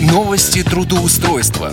[0.00, 1.72] Новости трудоустройства.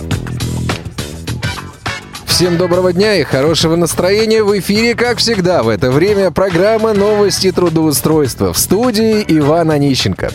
[2.26, 4.42] Всем доброго дня и хорошего настроения.
[4.42, 10.30] В эфире, как всегда, в это время программа «Новости трудоустройства» в студии Иван Онищенко.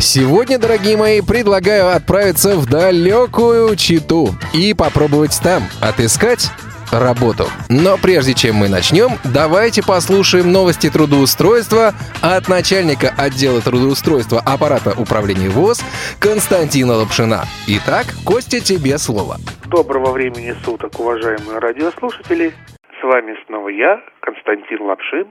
[0.00, 6.50] Сегодня, дорогие мои, предлагаю отправиться в далекую Читу и попробовать там отыскать
[6.92, 7.44] работу.
[7.68, 15.48] Но прежде чем мы начнем, давайте послушаем новости трудоустройства от начальника отдела трудоустройства аппарата управления
[15.48, 15.84] ВОЗ
[16.20, 17.44] Константина Лапшина.
[17.68, 19.36] Итак, Костя, тебе слово.
[19.66, 22.52] Доброго времени суток, уважаемые радиослушатели.
[23.00, 25.28] С вами снова я, Константин Лапшин,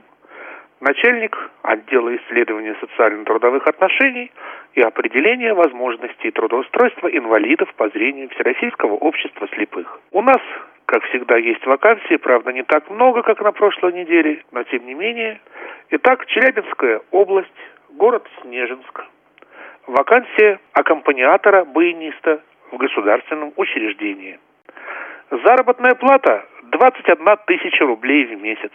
[0.80, 4.32] начальник отдела исследования социально-трудовых отношений
[4.74, 10.00] и определения возможностей трудоустройства инвалидов по зрению Всероссийского общества слепых.
[10.10, 10.40] У нас
[10.90, 14.94] как всегда, есть вакансии, правда, не так много, как на прошлой неделе, но тем не
[14.94, 15.40] менее.
[15.90, 19.04] Итак, Челябинская область, город Снежинск.
[19.86, 24.40] Вакансия аккомпаниатора, баяниста в государственном учреждении.
[25.30, 28.72] Заработная плата 21 тысяча рублей в месяц.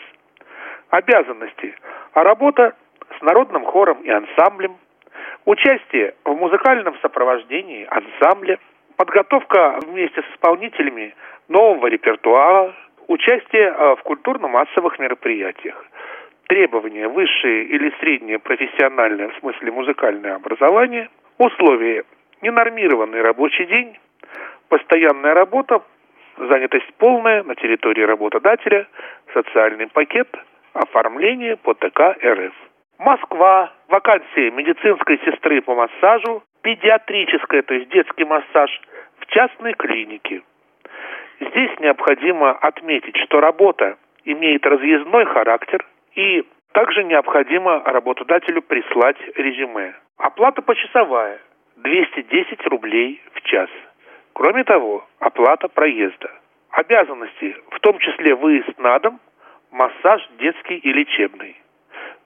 [0.91, 1.75] Обязанности.
[2.13, 2.75] А работа
[3.19, 4.77] с народным хором и ансамблем.
[5.43, 8.57] Участие в музыкальном сопровождении ансамбля.
[8.95, 11.13] Подготовка вместе с исполнителями
[11.47, 12.73] нового репертуара,
[13.07, 15.75] участие э, в культурно-массовых мероприятиях.
[16.47, 22.03] Требования высшее или среднее профессиональное, в смысле музыкальное образование, условия
[22.41, 23.97] ненормированный рабочий день,
[24.69, 25.81] постоянная работа,
[26.37, 28.87] занятость полная на территории работодателя,
[29.33, 30.27] социальный пакет,
[30.73, 32.53] оформление по ТК РФ.
[32.99, 38.81] Москва, вакансия медицинской сестры по массажу, педиатрическая, то есть детский массаж
[39.19, 40.41] в частной клинике.
[41.39, 49.93] Здесь необходимо отметить, что работа имеет разъездной характер и также необходимо работодателю прислать резюме.
[50.17, 51.39] Оплата почасовая–
[51.77, 53.69] 210 рублей в час.
[54.33, 56.31] Кроме того, оплата проезда.
[56.71, 59.19] Обязанности, в том числе выезд на дом,
[59.71, 61.55] массаж детский и лечебный.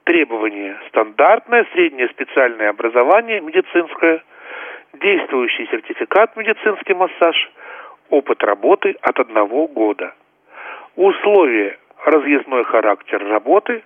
[0.04, 4.22] Требования– стандартное среднее специальное образование медицинское,
[4.94, 7.50] действующий сертификат медицинский массаж–
[8.10, 10.14] опыт работы от одного года.
[10.96, 13.82] Условия– разъездной характер работы,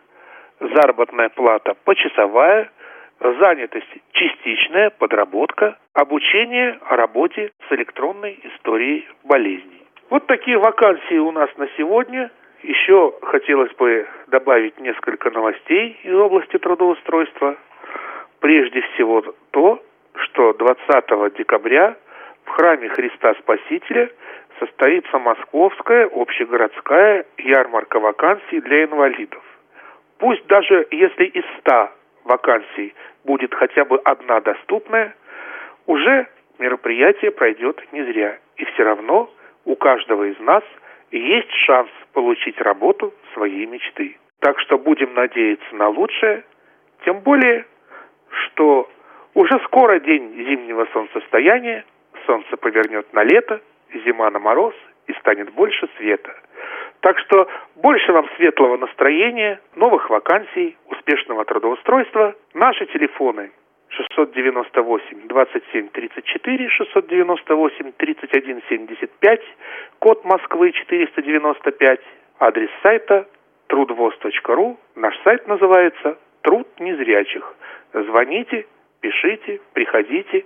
[0.61, 2.71] заработная плата почасовая,
[3.21, 9.83] занятость частичная, подработка, обучение работе с электронной историей болезней.
[10.11, 12.31] Вот такие вакансии у нас на сегодня.
[12.63, 17.57] Еще хотелось бы добавить несколько новостей из области трудоустройства.
[18.41, 19.83] Прежде всего то,
[20.15, 21.97] что 20 декабря
[22.45, 24.11] в храме Христа Спасителя
[24.59, 29.43] состоится Московская общегородская ярмарка вакансий для инвалидов.
[30.19, 31.93] Пусть даже если из ста
[32.25, 32.95] вакансий
[33.25, 35.15] будет хотя бы одна доступная,
[35.87, 36.29] уже
[36.59, 38.39] мероприятие пройдет не зря.
[38.57, 39.31] И все равно
[39.65, 40.63] у каждого из нас
[41.11, 44.17] есть шанс получить работу своей мечты.
[44.41, 46.45] Так что будем надеяться на лучшее,
[47.05, 47.67] тем более,
[48.31, 48.89] что
[49.35, 51.85] уже скоро день зимнего солнцестояния–
[52.27, 53.61] солнце повернет на лето,
[54.05, 54.75] зима на мороз
[55.07, 56.35] и станет больше света.
[57.01, 57.47] Так что
[57.77, 62.35] больше вам светлого настроения, новых вакансий, успешного трудоустройства.
[62.55, 63.51] Наши телефоны
[63.91, 69.41] 698 27 34, 698 31 75,
[69.99, 72.01] код Москвы 495,
[72.41, 73.27] адрес сайта
[73.69, 74.79] трудвоз.ру.
[74.97, 77.55] Наш сайт называется «Труд незрячих».
[77.93, 78.67] Звоните,
[79.01, 80.45] пишите, приходите.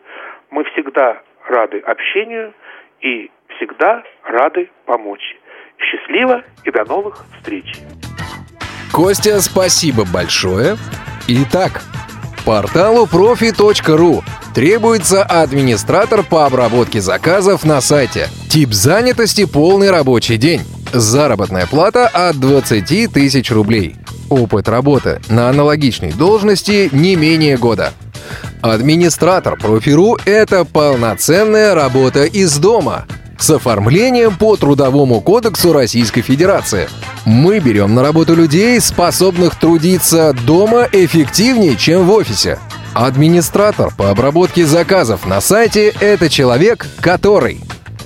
[0.50, 2.54] Мы всегда рады общению
[3.00, 5.36] и всегда рады помочь.
[5.78, 7.64] Счастливо и до новых встреч.
[8.92, 10.76] Костя, спасибо большое.
[11.28, 11.82] Итак,
[12.44, 14.22] порталу profi.ru
[14.54, 18.26] требуется администратор по обработке заказов на сайте.
[18.50, 20.62] Тип занятости– полный рабочий день.
[20.92, 23.94] Заработная плата от 20 тысяч рублей.
[24.30, 27.92] Опыт работы на аналогичной должности не менее года.
[28.60, 33.06] Администратор профиру— это полноценная работа из дома
[33.38, 36.88] с оформлением по Трудовому кодексу Российской Федерации.
[37.24, 42.58] Мы берем на работу людей, способных трудиться дома эффективнее, чем в офисе.
[42.94, 47.60] Администратор по обработке заказов на сайте— это человек, который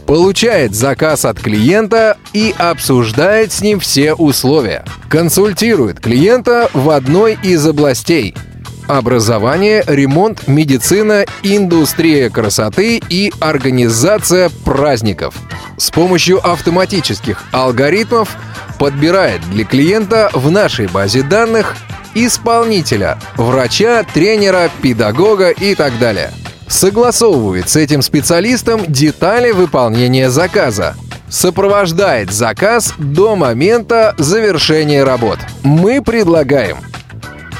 [0.07, 7.67] получает заказ от клиента и обсуждает с ним все условия, консультирует клиента в одной из
[7.67, 8.35] областей—
[8.89, 15.35] образование, ремонт, медицина, индустрия красоты и организация праздников.
[15.77, 18.37] С помощью автоматических алгоритмов
[18.79, 21.77] подбирает для клиента в нашей базе данных
[22.15, 26.31] исполнителя, врача, тренера, педагога и так далее.
[26.73, 30.97] согласовывает с этим специалистом детали выполнения заказа,
[31.29, 35.39] сопровождает заказ до момента завершения работ.
[35.63, 36.79] Мы предлагаем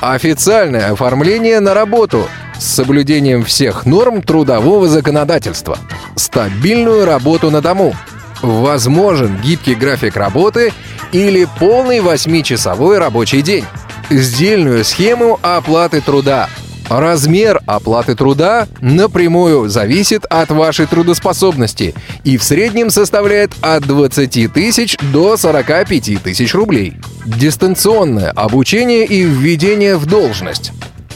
[0.03, 2.29] официальное оформление на работу
[2.59, 5.79] с соблюдением всех норм трудового законодательства,
[6.17, 7.95] стабильную работу на дому,
[8.43, 10.73] возможен гибкий график работы
[11.13, 13.65] или полный 8-часовой рабочий день,
[14.11, 16.49] сдельную схему оплаты труда,
[17.01, 24.99] Размер оплаты труда напрямую зависит от вашей трудоспособности и в среднем составляет от 20 тысяч
[25.11, 26.99] до 45 тысяч рублей.
[27.25, 30.73] Дистанционное обучение и введение в должность.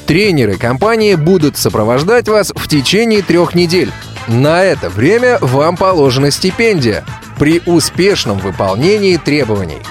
[0.06, 3.92] Тренеры компании будут сопровождать вас в течение трех недель.
[4.28, 7.04] На это время вам положена стипендия
[7.38, 9.82] при успешном выполнении требований.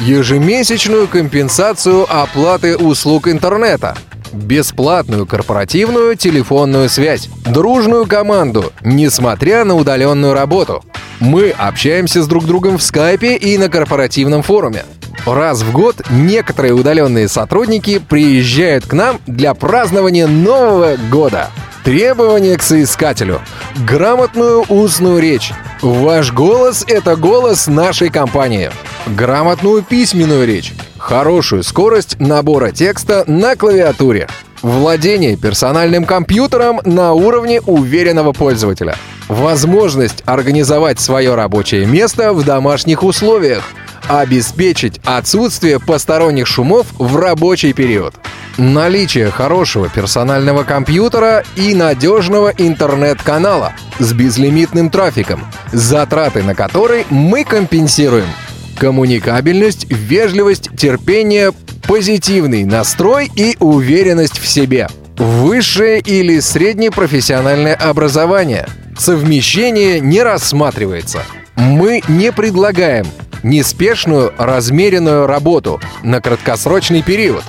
[0.00, 3.94] Ежемесячную компенсацию оплаты услуг интернета–
[4.32, 10.84] бесплатную корпоративную телефонную связь, дружную команду, несмотря на удаленную работу.
[11.20, 14.84] Мы общаемся с друг другом в скайпе и на корпоративном форуме.
[15.26, 21.50] Раз в год некоторые удаленные сотрудники приезжают к нам для празднования Нового года.
[21.84, 23.40] Требования к соискателю.
[23.86, 25.52] Грамотную устную речь.
[25.82, 28.70] Ваш голос— это голос нашей компании.
[29.16, 34.28] Грамотную письменную речь хорошую скорость набора текста на клавиатуре,
[34.60, 38.96] владение персональным компьютером на уровне уверенного пользователя,
[39.28, 43.64] возможность организовать свое рабочее место в домашних условиях,
[44.08, 48.14] обеспечить отсутствие посторонних шумов в рабочий период,
[48.58, 58.26] наличие хорошего персонального компьютера и надежного интернет-канала с безлимитным трафиком, затраты на который мы компенсируем–
[58.78, 61.52] коммуникабельность, вежливость, терпение,
[61.86, 64.88] позитивный настрой и уверенность в себе.
[65.16, 68.66] Высшее или среднее профессиональное образование.
[68.96, 71.22] Совмещение не рассматривается.
[71.56, 73.06] Мы не предлагаем
[73.42, 77.44] неспешную, размеренную работу на краткосрочный период.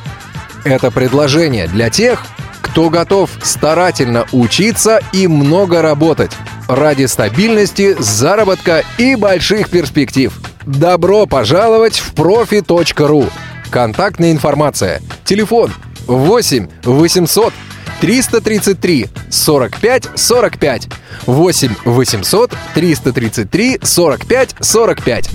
[0.64, 2.26] Это предложение для тех,
[2.62, 6.32] кто готов старательно учиться и много работать
[6.70, 10.32] ради стабильности, заработка и больших перспектив.
[10.66, 13.26] Добро пожаловать в профи.ру.
[13.72, 15.02] Контактная информация.
[15.26, 15.72] Телефон
[16.06, 17.54] 8 800
[18.02, 20.88] 333 45 45
[21.26, 25.30] 8 800 333 45 45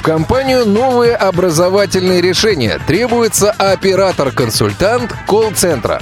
[0.00, 2.80] в компанию новые образовательные решения.
[2.86, 6.00] Требуется оператор-консультант колл-центра.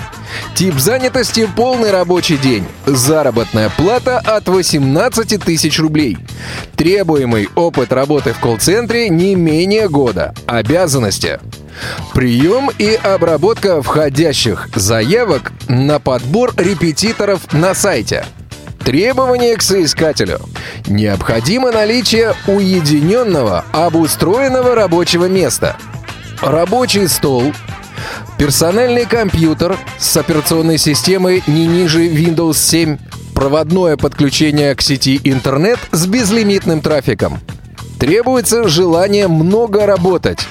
[0.54, 2.64] Тип занятости– полный рабочий день.
[2.86, 6.16] Заработная плата от 18 тысяч рублей.
[6.76, 10.32] Требуемый опыт работы в колл-центре не менее года.
[10.46, 11.40] Обязанности.
[12.14, 18.24] Прием и обработка входящих заявок на подбор репетиторов на сайте–
[18.88, 20.40] Требования к соискателю.
[20.86, 25.76] Необходимо наличие уединенного, обустроенного рабочего места.
[26.40, 27.52] Рабочий стол,
[28.38, 32.96] персональный компьютер с операционной системой не ниже Windows 7,
[33.34, 37.40] проводное подключение к сети интернет с безлимитным трафиком.
[38.00, 40.48] Требуется желание много работать,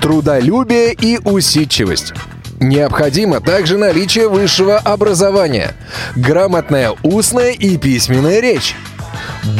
[0.00, 2.12] трудолюбие и усидчивость.
[2.60, 5.74] Необходимо также наличие высшего образования,
[6.16, 8.74] грамотная устная и письменная речь,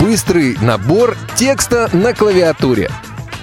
[0.00, 2.90] быстрый набор текста на клавиатуре,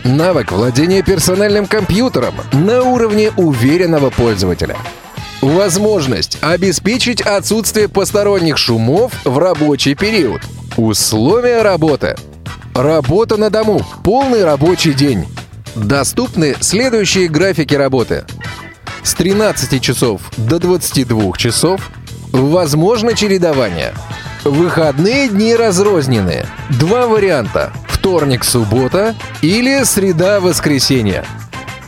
[0.03, 4.77] навык владения персональным компьютером на уровне уверенного пользователя.
[5.41, 10.41] Возможность обеспечить отсутствие посторонних шумов в рабочий период.
[10.77, 12.15] Условия работы.
[12.75, 13.81] Работа на дому.
[14.03, 15.25] Полный рабочий день.
[15.75, 18.23] Доступны следующие графики работы
[19.03, 21.91] с 13 часов до 22 часов.
[22.31, 23.93] Возможно чередование.
[24.43, 26.45] Выходные дни разрозненные.
[26.69, 27.71] Два варианта.
[27.87, 31.25] Вторник-суббота или среда-воскресенье.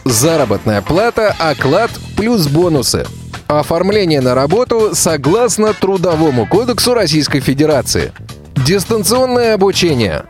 [0.05, 3.05] Заработная плата, оклад плюс бонусы.
[3.47, 8.11] Оформление на работу согласно Трудовому кодексу Российской Федерации.
[8.55, 10.25] Дистанционное обучение.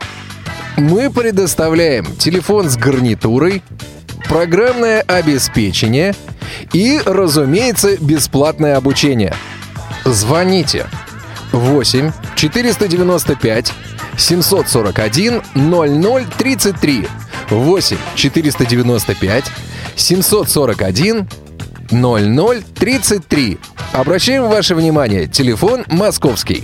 [0.78, 3.62] Мы предоставляем телефон с гарнитурой,
[4.28, 6.14] программное обеспечение–
[6.74, 9.34] и, разумеется, бесплатное обучение.
[10.06, 10.88] Звоните
[11.52, 13.74] 8 495
[14.18, 17.08] 741 0033
[17.50, 19.46] 8 495
[19.96, 21.28] 741
[21.92, 23.58] 0033.
[23.94, 26.64] Обращаем ваше внимание, телефон московский.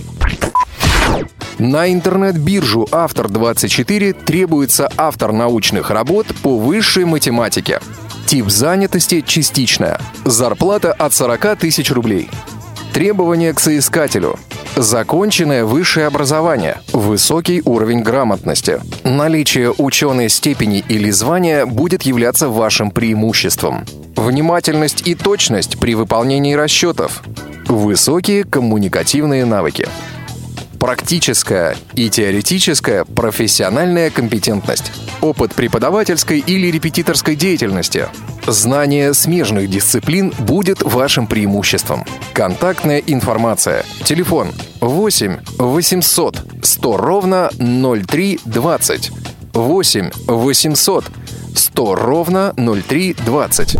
[1.60, 7.80] На интернет-биржу «Автор-24» требуется автор научных работ по высшей математике–
[8.30, 9.98] Тип занятости частичная.
[10.24, 12.30] Зарплата от 40 тысяч рублей.
[12.92, 14.38] Требования к соискателю.
[14.76, 18.80] Законченное высшее образование, высокий уровень грамотности.
[19.02, 23.84] Наличие ученой степени или звания будет являться вашим преимуществом.
[24.14, 27.24] Внимательность и точность при выполнении расчетов.
[27.66, 29.88] Высокие коммуникативные навыки
[30.80, 38.08] практическая и теоретическая профессиональная компетентность, опыт преподавательской или репетиторской деятельности,
[38.46, 42.04] знание смежных дисциплин будет вашим преимуществом.
[42.32, 43.84] Контактная информация.
[44.04, 44.48] Телефон
[44.80, 49.10] 8 800 100 ровно 0320.
[49.52, 51.04] 8 800
[51.54, 53.76] 100 ровно 0320.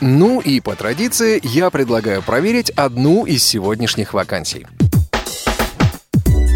[0.00, 4.66] Ну и по традиции я предлагаю проверить одну из сегодняшних вакансий.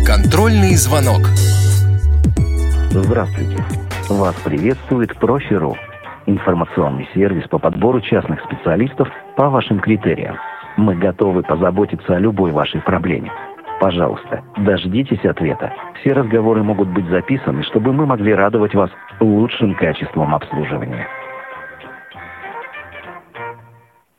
[0.07, 1.23] Контрольный звонок.
[2.91, 3.57] Здравствуйте.
[4.11, 5.75] Вас приветствует Профи.ру.
[6.27, 10.37] Информационный сервис по подбору частных специалистов по вашим критериям.
[10.77, 13.33] Мы готовы позаботиться о любой вашей проблеме.
[13.81, 15.73] Пожалуйста, дождитесь ответа.
[16.01, 21.09] Все разговоры могут быть записаны, чтобы мы могли радовать вас лучшим качеством обслуживания.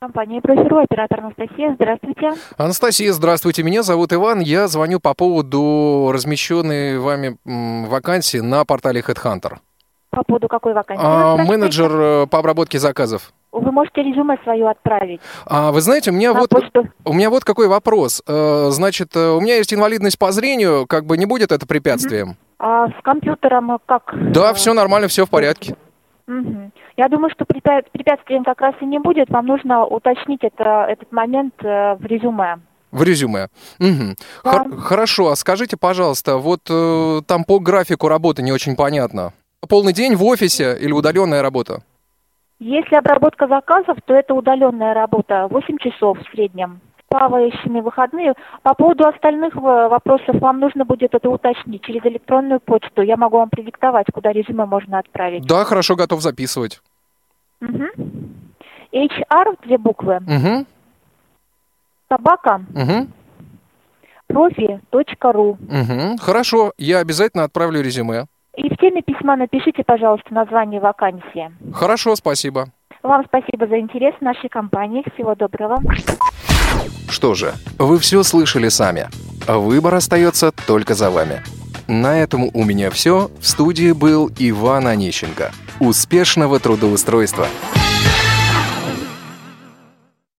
[0.06, 1.74] Компания «Профиру», оператор Анастасия.
[1.74, 2.34] Здравствуйте.
[2.58, 3.64] Анастасия, здравствуйте.
[3.64, 4.40] Меня зовут Иван.
[4.40, 9.56] Я звоню по поводу размещенной вами вакансии на портале HeadHunter.
[10.12, 11.02] По поводу какой вакансии?
[11.04, 13.34] А, менеджер э, по обработке заказов.
[13.52, 16.88] Вы можете резюме свое отправить А, вы знаете, у меня на вот почту.
[17.04, 18.22] у меня вот какой вопрос.
[18.28, 22.38] Э, значит, э, у меня есть инвалидность по зрению, как бы не будет это препятствием?
[22.60, 24.14] А с компьютером как?
[24.32, 25.76] Да, все нормально, все в порядке.
[26.28, 26.72] Мгм.
[26.98, 29.30] Я думаю, что препя- препятствием как раз и не будет.
[29.30, 32.58] Вам нужно уточнить это, этот момент э, в резюме.
[32.92, 33.48] В резюме.
[33.80, 33.86] Да.
[34.44, 39.34] Хор- хорошо, а скажите, пожалуйста, вот э, там по графику работы не очень понятно.
[39.68, 41.82] Полный день в офисе или удаленная работа?
[42.60, 46.80] Если обработка заказов, то это удаленная работа, 8 часов в среднем.
[47.20, 48.34] Плавающими выходные.
[48.62, 53.04] По поводу остальных э, вопросов вам нужно будет это уточнить через электронную почту.
[53.04, 55.46] Я могу вам продиктовать, куда резюме можно отправить.
[55.48, 56.82] Да, хорошо, готов записывать.
[57.62, 57.88] Мгм.
[58.92, 60.66] HR, две буквы, Угу,
[62.10, 63.08] собака, угу,
[64.28, 65.50] профи.ру.
[65.52, 66.18] угу.
[66.20, 68.26] Хорошо, я обязательно отправлю резюме.
[68.58, 71.50] И в теме письма напишите, пожалуйста, название вакансии.
[71.74, 72.66] Хорошо, спасибо.
[73.04, 75.04] Вам спасибо за интерес нашей компании.
[75.14, 75.78] Всего доброго.
[77.10, 79.10] Что же, вы все слышали сами.
[79.48, 81.44] Выбор остается только за вами.
[81.88, 83.30] На этом у меня все.
[83.40, 85.52] В студии был Иван Онищенко.
[85.80, 87.48] Успешного трудоустройства!